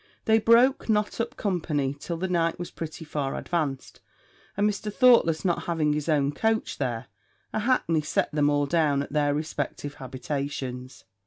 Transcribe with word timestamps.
They 0.25 0.39
broke 0.39 0.89
not 0.89 1.21
up 1.21 1.37
company 1.37 1.93
till 1.93 2.17
the 2.17 2.27
night 2.27 2.57
was 2.57 2.71
pretty 2.71 3.05
far 3.05 3.35
advanced; 3.35 3.99
and 4.57 4.67
Mr. 4.67 4.91
Thoughtless 4.91 5.45
not 5.45 5.65
having 5.65 5.93
his 5.93 6.09
own 6.09 6.31
coach 6.31 6.79
there, 6.79 7.05
a 7.53 7.59
hackney 7.59 8.01
set 8.01 8.31
them 8.31 8.49
all 8.49 8.65
down 8.65 9.03
at 9.03 9.13
their 9.13 9.35
respective 9.35 9.93
habitations. 10.01 11.03